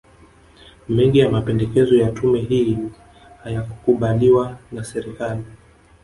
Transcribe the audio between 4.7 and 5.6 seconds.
na Serikali